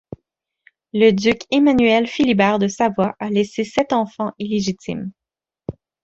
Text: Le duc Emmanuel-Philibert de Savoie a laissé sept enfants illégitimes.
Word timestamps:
Le 0.93 1.11
duc 1.11 1.41
Emmanuel-Philibert 1.51 2.57
de 2.57 2.67
Savoie 2.67 3.13
a 3.19 3.29
laissé 3.29 3.63
sept 3.63 3.93
enfants 3.93 4.33
illégitimes. 4.39 5.11